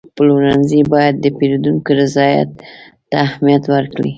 [0.15, 2.49] پلورنځی باید د پیرودونکو رضایت
[3.11, 4.09] ته اهمیت ورکړي.